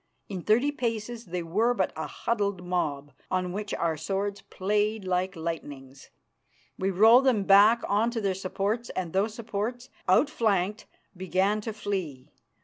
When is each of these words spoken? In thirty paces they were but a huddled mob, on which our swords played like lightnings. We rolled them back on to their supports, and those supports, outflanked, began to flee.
In 0.29 0.41
thirty 0.41 0.71
paces 0.71 1.25
they 1.25 1.43
were 1.43 1.75
but 1.75 1.93
a 1.95 2.07
huddled 2.07 2.63
mob, 2.65 3.11
on 3.29 3.53
which 3.53 3.71
our 3.75 3.95
swords 3.95 4.41
played 4.41 5.05
like 5.05 5.35
lightnings. 5.35 6.09
We 6.75 6.89
rolled 6.89 7.25
them 7.27 7.43
back 7.43 7.83
on 7.87 8.09
to 8.09 8.19
their 8.19 8.33
supports, 8.33 8.89
and 8.95 9.13
those 9.13 9.35
supports, 9.35 9.91
outflanked, 10.09 10.87
began 11.15 11.61
to 11.61 11.71
flee. 11.71 12.31